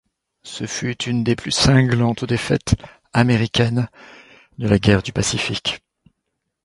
[0.41, 2.73] Ce fut une des plus cinglantes défaites
[3.13, 3.87] américaines
[4.57, 5.83] de la guerre du Pacifique.